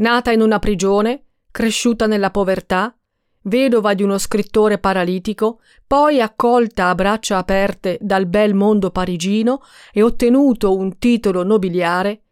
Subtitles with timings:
[0.00, 2.96] Nata in una prigione, cresciuta nella povertà,
[3.42, 9.60] vedova di uno scrittore paralitico, poi accolta a braccia aperte dal bel mondo parigino
[9.92, 12.22] e ottenuto un titolo nobiliare,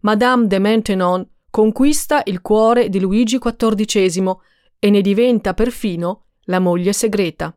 [0.00, 4.36] Madame de Maintenon conquista il cuore di Luigi XIV
[4.80, 7.56] e ne diventa perfino la moglie segreta.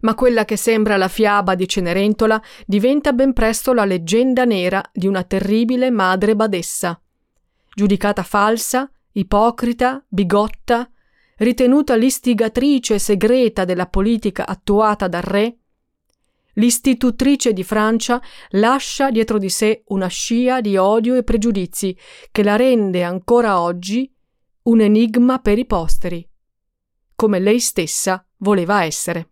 [0.00, 5.06] Ma quella che sembra la fiaba di Cenerentola diventa ben presto la leggenda nera di
[5.06, 6.98] una terribile madre badessa.
[7.74, 10.90] Giudicata falsa, ipocrita, bigotta,
[11.36, 15.56] ritenuta l'istigatrice segreta della politica attuata dal re,
[16.54, 21.96] l'istitutrice di Francia lascia dietro di sé una scia di odio e pregiudizi
[22.30, 24.12] che la rende ancora oggi
[24.64, 26.28] un enigma per i posteri,
[27.14, 29.31] come lei stessa voleva essere.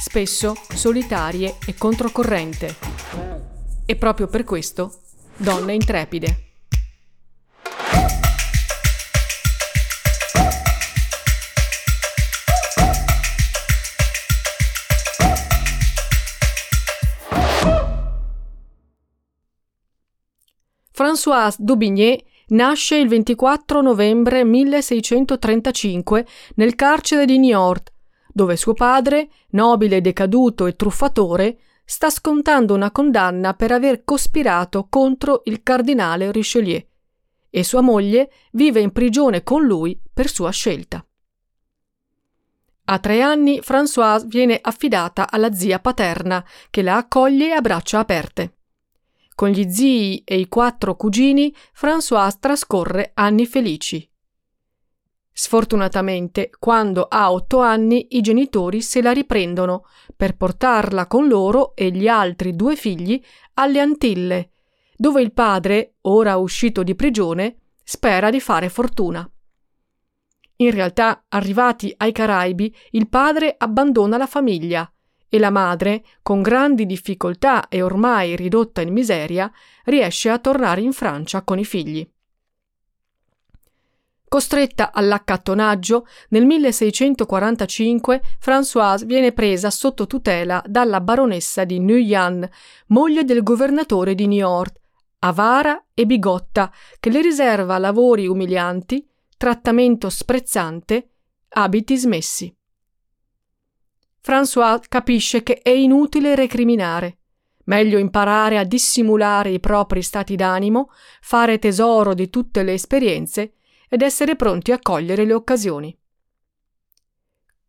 [0.00, 2.76] spesso solitarie e controcorrente.
[3.84, 5.00] E proprio per questo,
[5.36, 6.42] donne intrepide.
[20.92, 27.92] Françoise Daubigné nasce il 24 novembre 1635 nel carcere di Niort,
[28.38, 35.42] dove suo padre, nobile decaduto e truffatore, sta scontando una condanna per aver cospirato contro
[35.46, 36.80] il cardinale Richelieu
[37.50, 41.04] e sua moglie vive in prigione con lui per sua scelta.
[42.84, 48.58] A tre anni Françoise viene affidata alla zia paterna, che la accoglie a braccia aperte.
[49.34, 54.07] Con gli zii e i quattro cugini, Françoise trascorre anni felici.
[55.40, 59.84] Sfortunatamente, quando ha otto anni, i genitori se la riprendono
[60.16, 63.22] per portarla con loro e gli altri due figli
[63.54, 64.50] alle Antille,
[64.96, 69.30] dove il padre, ora uscito di prigione, spera di fare fortuna.
[70.56, 74.92] In realtà, arrivati ai Caraibi, il padre abbandona la famiglia
[75.28, 79.48] e la madre, con grandi difficoltà e ormai ridotta in miseria,
[79.84, 82.04] riesce a tornare in Francia con i figli.
[84.28, 92.46] Costretta all'accattonaggio, nel 1645 Françoise viene presa sotto tutela dalla baronessa di Nuyan,
[92.88, 94.78] moglie del governatore di Niort,
[95.20, 101.08] avara e bigotta, che le riserva lavori umilianti, trattamento sprezzante,
[101.48, 102.54] abiti smessi.
[104.22, 107.16] Françoise capisce che è inutile recriminare.
[107.64, 110.90] Meglio imparare a dissimulare i propri stati d'animo,
[111.22, 113.54] fare tesoro di tutte le esperienze
[113.88, 115.96] ed essere pronti a cogliere le occasioni.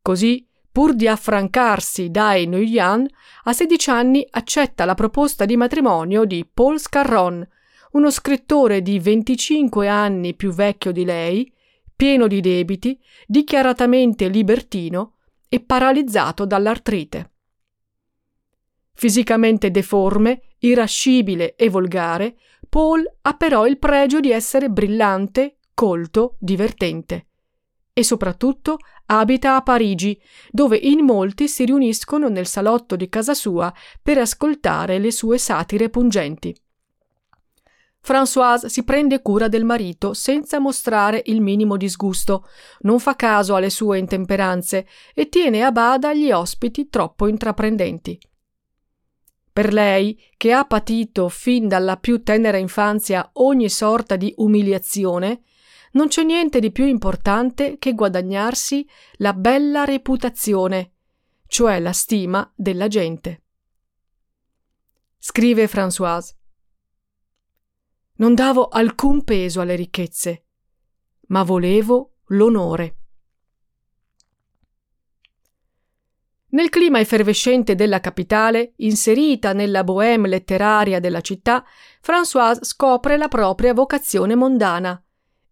[0.01, 3.07] Così, pur di affrancarsi dai Nuyen,
[3.43, 7.47] a 16 anni accetta la proposta di matrimonio di Paul Scarron,
[7.91, 11.51] uno scrittore di 25 anni più vecchio di lei,
[11.95, 15.15] pieno di debiti, dichiaratamente libertino
[15.49, 17.31] e paralizzato dall'artrite.
[18.93, 22.37] Fisicamente deforme, irascibile e volgare,
[22.67, 27.27] Paul ha però il pregio di essere brillante, colto, divertente.
[27.93, 33.73] E soprattutto abita a Parigi, dove in molti si riuniscono nel salotto di casa sua
[34.03, 36.53] per ascoltare le sue satire pungenti.
[38.05, 42.45] Françoise si prende cura del marito senza mostrare il minimo disgusto,
[42.79, 48.19] non fa caso alle sue intemperanze e tiene a bada gli ospiti troppo intraprendenti.
[49.53, 55.43] Per lei, che ha patito fin dalla più tenera infanzia ogni sorta di umiliazione,
[55.91, 60.93] non c'è niente di più importante che guadagnarsi la bella reputazione,
[61.47, 63.43] cioè la stima della gente.
[65.17, 66.35] Scrive Françoise.
[68.15, 70.45] Non davo alcun peso alle ricchezze,
[71.27, 72.95] ma volevo l'onore.
[76.51, 81.63] Nel clima effervescente della capitale, inserita nella bohème letteraria della città,
[82.01, 85.01] Françoise scopre la propria vocazione mondana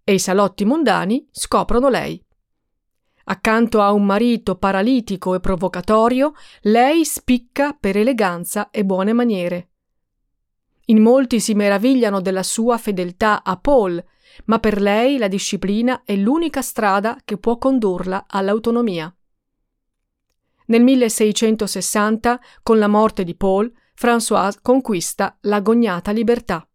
[0.10, 2.24] e i salotti mondani scoprono lei.
[3.26, 6.32] Accanto a un marito paralitico e provocatorio,
[6.62, 9.72] lei spicca per eleganza e buone maniere.
[10.86, 14.02] In molti si meravigliano della sua fedeltà a Paul,
[14.46, 19.14] ma per lei la disciplina è l'unica strada che può condurla all'autonomia.
[20.68, 26.66] Nel 1660, con la morte di Paul, Françoise conquista l'agognata libertà.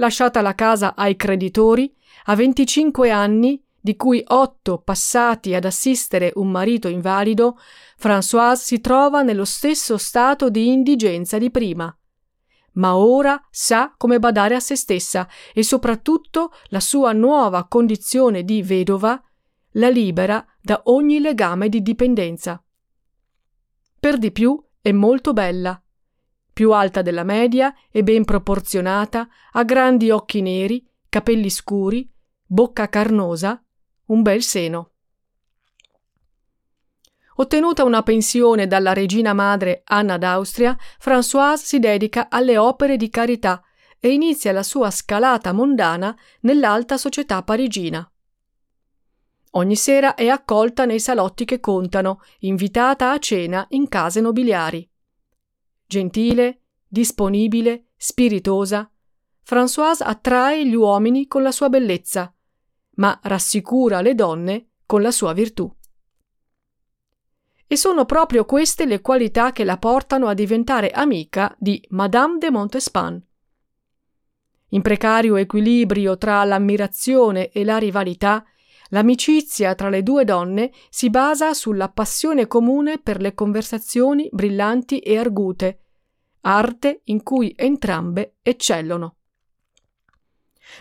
[0.00, 1.94] Lasciata la casa ai creditori,
[2.24, 7.58] a 25 anni, di cui otto passati ad assistere un marito invalido,
[8.00, 11.94] Françoise si trova nello stesso stato di indigenza di prima.
[12.72, 18.62] Ma ora sa come badare a se stessa e soprattutto la sua nuova condizione di
[18.62, 19.22] vedova
[19.72, 22.62] la libera da ogni legame di dipendenza.
[24.00, 25.78] Per di più è molto bella,
[26.52, 32.10] più alta della media e ben proporzionata, ha grandi occhi neri, capelli scuri,
[32.44, 33.62] bocca carnosa,
[34.06, 34.90] un bel seno.
[37.36, 43.62] Ottenuta una pensione dalla regina madre Anna d'Austria, Françoise si dedica alle opere di carità
[43.98, 48.10] e inizia la sua scalata mondana nell'alta società parigina.
[49.52, 54.89] Ogni sera è accolta nei salotti che contano, invitata a cena in case nobiliari.
[55.90, 58.88] Gentile, disponibile, spiritosa,
[59.44, 62.32] Françoise attrae gli uomini con la sua bellezza,
[62.98, 65.68] ma rassicura le donne con la sua virtù.
[67.66, 72.50] E sono proprio queste le qualità che la portano a diventare amica di Madame de
[72.52, 73.26] Montespan.
[74.68, 78.44] In precario equilibrio tra l'ammirazione e la rivalità,
[78.90, 85.18] l'amicizia tra le due donne si basa sulla passione comune per le conversazioni brillanti e
[85.18, 85.80] argute,
[86.42, 89.16] arte in cui entrambe eccellono.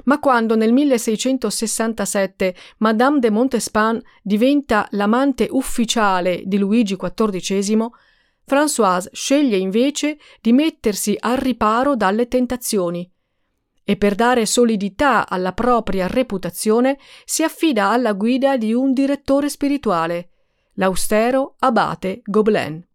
[0.06, 7.88] Ma quando nel 1667 Madame de Montespan diventa l'amante ufficiale di Luigi XIV,
[8.46, 13.12] Françoise sceglie invece di mettersi al riparo dalle tentazioni
[13.90, 20.30] e per dare solidità alla propria reputazione si affida alla guida di un direttore spirituale,
[20.74, 22.86] l'austero abate Gobelin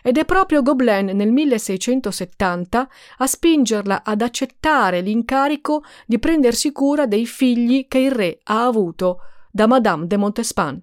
[0.00, 2.88] ed è proprio Gobelin nel 1670
[3.18, 9.18] a spingerla ad accettare l'incarico di prendersi cura dei figli che il re ha avuto
[9.50, 10.80] da Madame de Montespan.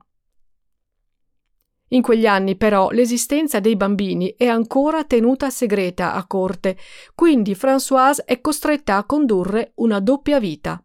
[1.90, 6.78] In quegli anni però l'esistenza dei bambini è ancora tenuta segreta a corte,
[7.16, 10.84] quindi Françoise è costretta a condurre una doppia vita.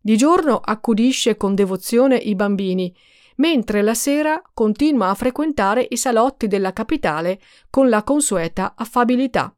[0.00, 2.94] Di giorno accudisce con devozione i bambini
[3.36, 9.56] mentre la sera continua a frequentare i salotti della capitale con la consueta affabilità.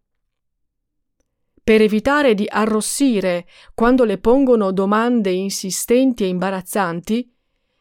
[1.63, 7.36] Per evitare di arrossire quando le pongono domande insistenti e imbarazzanti,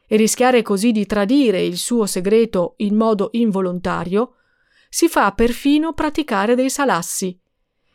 [0.08, 4.36] e rischiare così di tradire il suo segreto in modo involontario,
[4.90, 7.38] si fa perfino praticare dei salassi,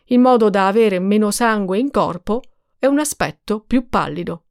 [0.07, 2.43] in modo da avere meno sangue in corpo
[2.79, 4.45] e un aspetto più pallido.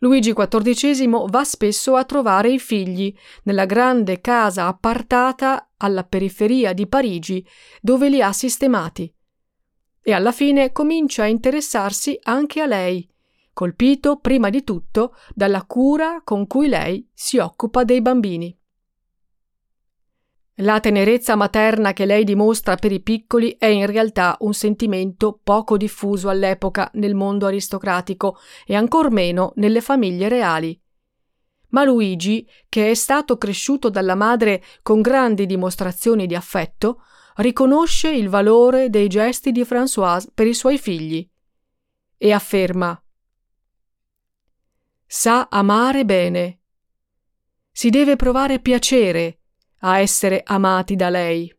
[0.00, 3.12] Luigi XIV va spesso a trovare i figli
[3.44, 7.44] nella grande casa appartata alla periferia di Parigi
[7.80, 9.12] dove li ha sistemati.
[10.00, 13.08] E alla fine comincia a interessarsi anche a lei,
[13.58, 18.56] colpito prima di tutto dalla cura con cui lei si occupa dei bambini.
[20.60, 25.76] La tenerezza materna che lei dimostra per i piccoli è in realtà un sentimento poco
[25.76, 30.80] diffuso all'epoca nel mondo aristocratico e ancor meno nelle famiglie reali.
[31.70, 37.02] Ma Luigi, che è stato cresciuto dalla madre con grandi dimostrazioni di affetto,
[37.38, 41.28] riconosce il valore dei gesti di Françoise per i suoi figli
[42.16, 43.02] e afferma
[45.10, 46.58] Sa amare bene.
[47.72, 49.38] Si deve provare piacere
[49.78, 51.50] a essere amati da lei.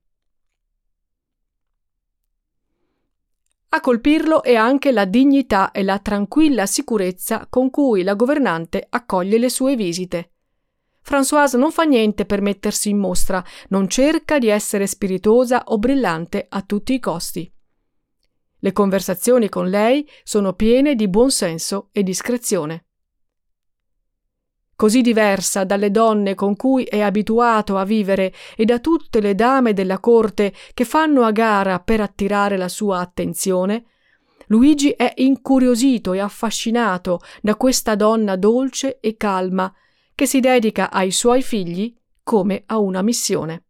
[3.69, 9.39] A colpirlo è anche la dignità e la tranquilla sicurezza con cui la governante accoglie
[9.39, 10.33] le sue visite.
[11.03, 16.45] Françoise non fa niente per mettersi in mostra, non cerca di essere spiritosa o brillante
[16.47, 17.51] a tutti i costi.
[18.59, 22.83] Le conversazioni con lei sono piene di buonsenso e discrezione
[24.79, 29.73] così diversa dalle donne con cui è abituato a vivere e da tutte le dame
[29.73, 33.83] della corte che fanno a gara per attirare la sua attenzione,
[34.45, 39.69] Luigi è incuriosito e affascinato da questa donna dolce e calma
[40.15, 41.93] che si dedica ai suoi figli
[42.23, 43.65] come a una missione.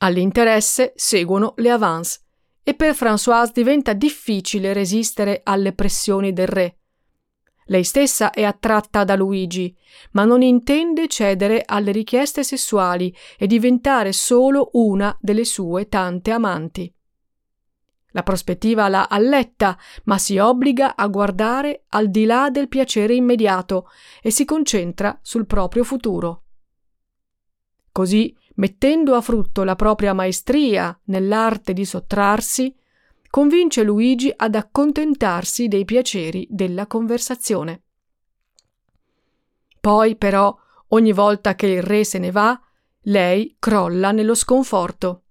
[0.00, 2.20] All'interesse seguono le avance
[2.62, 6.77] e per Françoise diventa difficile resistere alle pressioni del re
[7.70, 9.74] Lei stessa è attratta da Luigi,
[10.12, 16.92] ma non intende cedere alle richieste sessuali e diventare solo una delle sue tante amanti.
[18.12, 23.90] La prospettiva la alletta, ma si obbliga a guardare al di là del piacere immediato
[24.22, 26.44] e si concentra sul proprio futuro.
[27.92, 32.74] Così, mettendo a frutto la propria maestria nell'arte di sottrarsi,
[33.30, 37.82] convince Luigi ad accontentarsi dei piaceri della conversazione.
[39.80, 40.56] Poi, però,
[40.88, 42.60] ogni volta che il re se ne va,
[43.02, 45.22] lei crolla nello sconforto.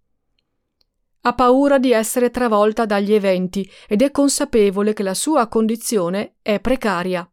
[1.21, 6.59] Ha paura di essere travolta dagli eventi ed è consapevole che la sua condizione è
[6.59, 7.29] precaria.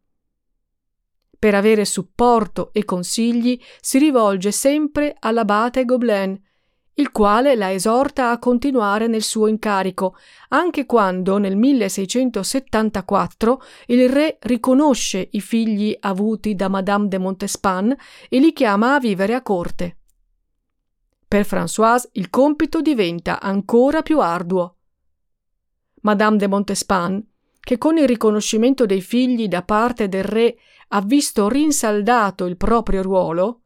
[1.38, 6.40] Per avere supporto e consigli si rivolge sempre all'abate Gobelin,
[6.94, 10.16] il quale la esorta a continuare nel suo incarico,
[10.48, 17.96] anche quando nel 1674 il re riconosce i figli avuti da Madame de Montespan
[18.28, 19.96] e li chiama a vivere a corte.
[21.26, 24.76] Per Françoise il compito diventa ancora più arduo.
[26.02, 27.26] Madame de Montespan,
[27.58, 30.56] che con il riconoscimento dei figli da parte del re
[30.88, 33.62] ha visto rinsaldato il proprio ruolo,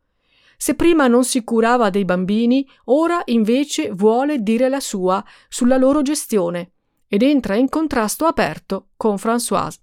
[0.61, 6.03] se prima non si curava dei bambini, ora invece vuole dire la sua sulla loro
[6.03, 6.73] gestione
[7.07, 9.79] ed entra in contrasto aperto con Françoise.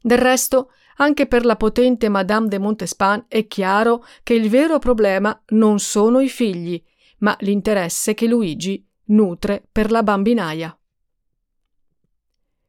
[0.00, 5.42] Del resto, anche per la potente Madame de Montespan è chiaro che il vero problema
[5.48, 6.80] non sono i figli,
[7.18, 10.76] ma l'interesse che Luigi nutre per la bambinaia.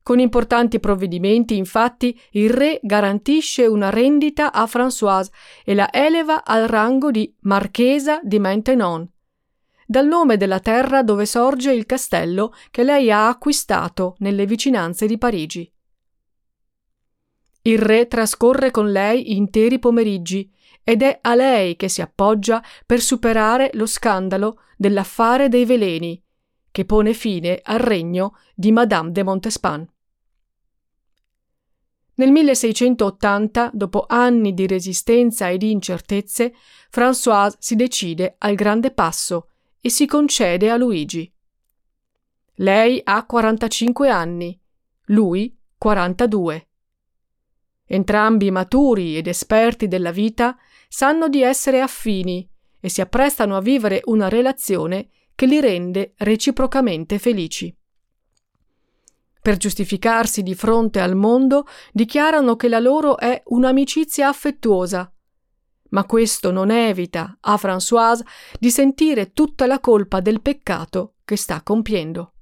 [0.03, 5.31] Con importanti provvedimenti, infatti, il re garantisce una rendita a Françoise
[5.63, 9.09] e la eleva al rango di Marchesa di Maintenon,
[9.87, 15.17] dal nome della terra dove sorge il castello che lei ha acquistato nelle vicinanze di
[15.17, 15.71] Parigi.
[17.61, 20.51] Il re trascorre con lei interi pomeriggi
[20.83, 26.21] ed è a lei che si appoggia per superare lo scandalo dell'affare dei veleni,
[26.71, 29.92] che pone fine al regno di Madame de Montespan.
[32.15, 36.53] Nel 1680, dopo anni di resistenza e di incertezze,
[36.91, 39.49] Françoise si decide al grande passo
[39.81, 41.31] e si concede a Luigi.
[42.57, 44.59] Lei ha 45 anni,
[45.05, 46.67] lui 42.
[47.85, 50.55] Entrambi maturi ed esperti della vita
[50.87, 52.47] sanno di essere affini
[52.79, 57.75] e si apprestano a vivere una relazione che li rende reciprocamente felici.
[59.43, 65.13] Per giustificarsi di fronte al mondo, dichiarano che la loro è un'amicizia affettuosa.
[65.89, 68.23] Ma questo non evita a Françoise
[68.57, 72.35] di sentire tutta la colpa del peccato che sta compiendo.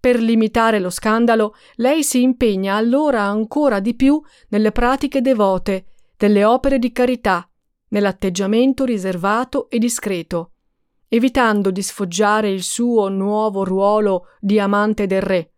[0.00, 6.44] Per limitare lo scandalo, lei si impegna allora ancora di più nelle pratiche devote, delle
[6.44, 7.48] opere di carità,
[7.90, 10.53] nell'atteggiamento riservato e discreto,
[11.14, 15.52] evitando di sfoggiare il suo nuovo ruolo di amante del re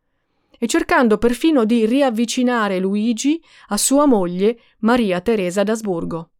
[0.58, 6.30] e cercando perfino di riavvicinare Luigi a sua moglie Maria Teresa d'Asburgo.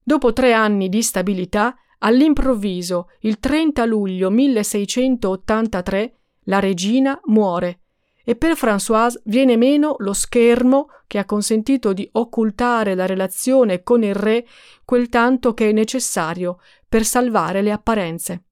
[0.00, 7.80] Dopo tre anni di stabilità, all'improvviso, il 30 luglio 1683, la regina muore
[8.24, 14.02] e per Françoise viene meno lo schermo che ha consentito di occultare la relazione con
[14.02, 14.46] il re
[14.84, 16.58] quel tanto che è necessario
[16.88, 18.44] per salvare le apparenze.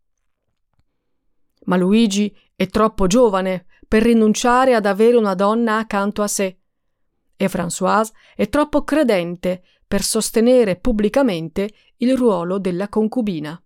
[1.64, 6.58] Ma Luigi è troppo giovane per rinunciare ad avere una donna accanto a sé
[7.40, 13.60] e Françoise è troppo credente per sostenere pubblicamente il ruolo della concubina.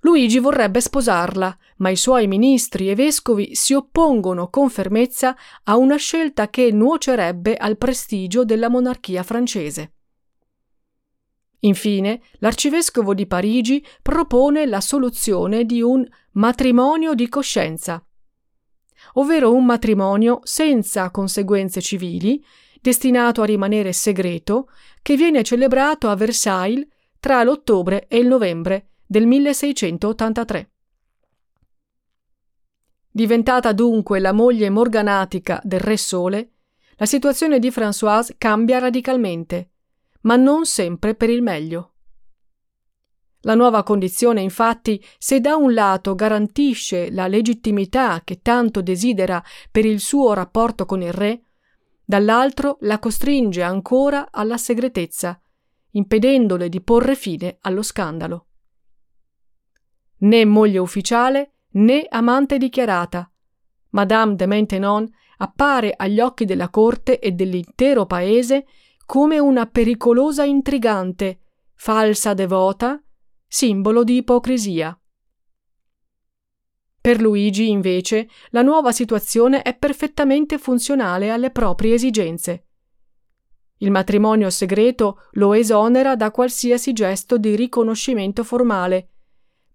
[0.00, 5.96] Luigi vorrebbe sposarla, ma i suoi ministri e vescovi si oppongono con fermezza a una
[5.96, 9.92] scelta che nuocerebbe al prestigio della monarchia francese.
[11.60, 18.00] Infine, l'arcivescovo di Parigi propone la soluzione di un matrimonio di coscienza,
[19.14, 22.44] ovvero un matrimonio senza conseguenze civili,
[22.80, 24.68] destinato a rimanere segreto,
[25.02, 26.86] che viene celebrato a Versailles
[27.18, 30.70] tra l'ottobre e il novembre del 1683.
[33.10, 36.52] Diventata dunque la moglie morganatica del Re Sole,
[36.96, 39.70] la situazione di Françoise cambia radicalmente,
[40.22, 41.94] ma non sempre per il meglio.
[43.42, 49.86] La nuova condizione, infatti, se da un lato garantisce la legittimità che tanto desidera per
[49.86, 51.44] il suo rapporto con il re,
[52.04, 55.40] dall'altro la costringe ancora alla segretezza,
[55.92, 58.42] impedendole di porre fine allo scandalo
[60.18, 63.30] né moglie ufficiale né amante dichiarata,
[63.90, 65.08] Madame de Maintenon
[65.38, 68.66] appare agli occhi della corte e dell'intero paese
[69.06, 71.40] come una pericolosa intrigante,
[71.74, 73.02] falsa devota,
[73.46, 74.98] simbolo di ipocrisia.
[77.00, 82.66] Per Luigi, invece, la nuova situazione è perfettamente funzionale alle proprie esigenze.
[83.78, 89.08] Il matrimonio segreto lo esonera da qualsiasi gesto di riconoscimento formale,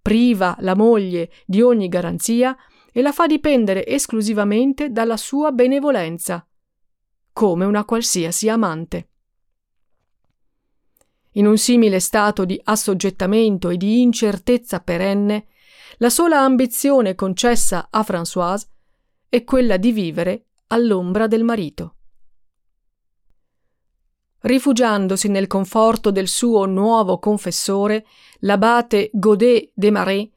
[0.04, 2.56] priva la moglie di ogni garanzia
[2.92, 6.46] e la fa dipendere esclusivamente dalla sua benevolenza,
[7.32, 9.08] come una qualsiasi amante.
[11.36, 15.48] In un simile stato di assoggettamento e di incertezza perenne,
[15.98, 18.68] la sola ambizione concessa a Françoise
[19.30, 21.96] è quella di vivere all'ombra del marito.
[24.44, 28.06] Rifugiandosi nel conforto del suo nuovo confessore,
[28.40, 30.28] l'abate Godet des Marais,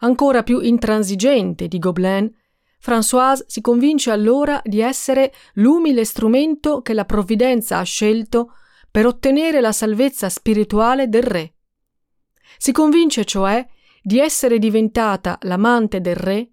[0.00, 2.32] ancora più intransigente di Gobelin,
[2.78, 8.52] Françoise si convince allora di essere l'umile strumento che la provvidenza ha scelto
[8.88, 11.54] per ottenere la salvezza spirituale del re.
[12.58, 13.66] Si convince cioè
[14.00, 16.48] di essere diventata l'amante del re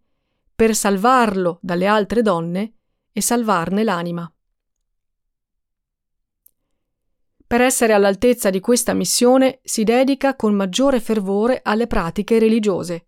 [0.55, 2.73] per salvarlo dalle altre donne
[3.11, 4.27] e salvarne l'anima.
[7.53, 13.05] Per essere all'altezza di questa missione si dedica con maggiore fervore alle pratiche religiose.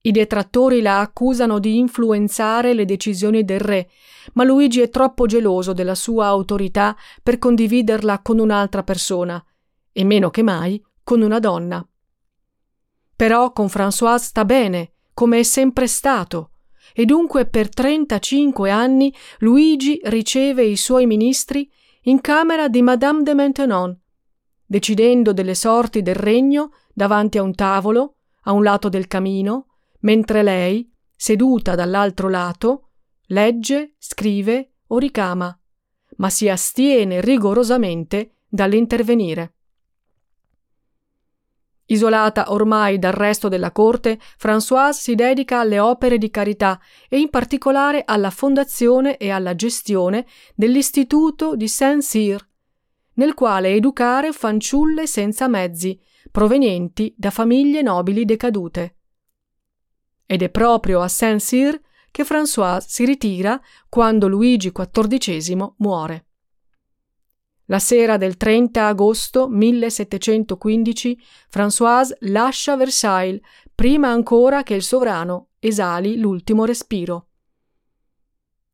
[0.00, 3.90] I detrattori la accusano di influenzare le decisioni del re,
[4.32, 9.44] ma Luigi è troppo geloso della sua autorità per condividerla con un'altra persona,
[9.92, 11.86] e meno che mai con una donna.
[13.14, 16.52] Però con Françoise sta bene, come è sempre stato,
[16.94, 21.70] e dunque per 35 anni Luigi riceve i suoi ministri
[22.08, 24.00] in camera di Madame de Maintenon,
[24.64, 29.66] decidendo delle sorti del regno davanti a un tavolo, a un lato del camino,
[30.00, 32.88] mentre lei, seduta dall'altro lato,
[33.26, 35.56] legge, scrive o ricama,
[36.16, 39.56] ma si astiene rigorosamente dall'intervenire.
[41.90, 47.30] Isolata ormai dal resto della corte, Françoise si dedica alle opere di carità e in
[47.30, 52.46] particolare alla fondazione e alla gestione dell'Istituto di Saint-Cyr,
[53.14, 55.98] nel quale educare fanciulle senza mezzi,
[56.30, 58.96] provenienti da famiglie nobili decadute.
[60.26, 63.58] Ed è proprio a Saint-Cyr che Françoise si ritira
[63.88, 66.27] quando Luigi XIV muore.
[67.70, 71.20] La sera del 30 agosto 1715
[71.52, 73.42] Françoise lascia Versailles
[73.74, 77.26] prima ancora che il sovrano esali l'ultimo respiro.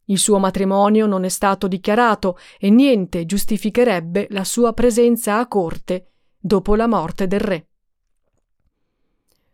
[0.04, 6.12] Il suo matrimonio non è stato dichiarato e niente giustificherebbe la sua presenza a corte
[6.38, 7.68] dopo la morte del re.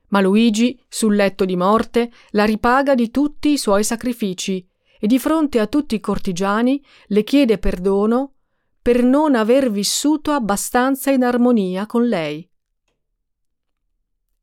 [0.08, 5.18] Ma Luigi, sul letto di morte, la ripaga di tutti i suoi sacrifici e di
[5.18, 8.34] fronte a tutti i cortigiani le chiede perdono
[8.82, 12.48] per non aver vissuto abbastanza in armonia con lei.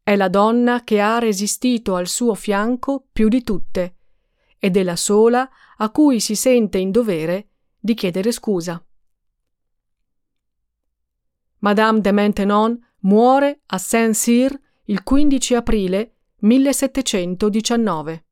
[0.04, 3.96] È la donna che ha resistito al suo fianco più di tutte
[4.60, 8.82] ed è la sola a cui si sente in dovere di chiedere scusa.
[11.60, 18.26] Madame de Maintenon muore a Saint-Cyr il 15 aprile 1719.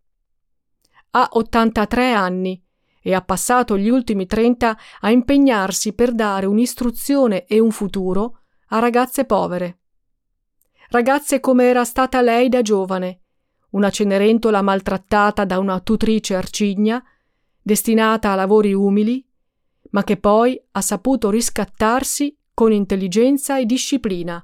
[1.12, 2.65] Ha 83 anni
[3.08, 8.40] e ha passato gli ultimi 30 a impegnarsi per dare un'istruzione e un futuro
[8.70, 9.82] a ragazze povere.
[10.90, 13.22] Ragazze come era stata lei da giovane,
[13.74, 17.04] una cenerentola maltrattata da una tutrice arcigna,
[17.62, 19.24] destinata a lavori umili,
[19.92, 24.44] ma che poi ha saputo riscattarsi con intelligenza e disciplina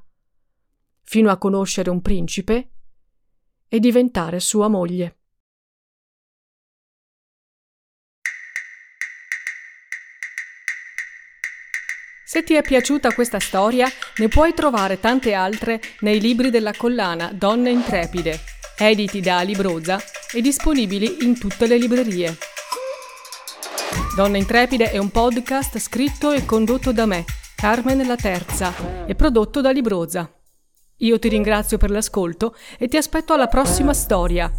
[1.02, 2.74] fino a conoscere un principe
[3.68, 5.21] e diventare sua moglie.
[12.32, 17.30] Se ti è piaciuta questa storia, ne puoi trovare tante altre nei libri della collana
[17.34, 18.40] Donne Intrepide,
[18.78, 22.38] editi da Libroza e disponibili in tutte le librerie.
[24.16, 29.60] Donne Intrepide è un podcast scritto e condotto da me, Carmen La Terza, e prodotto
[29.60, 30.34] da Libroza.
[31.00, 34.50] Io ti ringrazio per l'ascolto e ti aspetto alla prossima storia.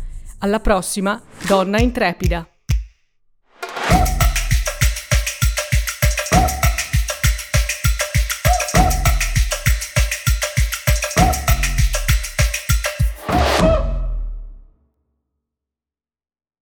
[0.40, 2.51] Alla prossima, donna intrepida.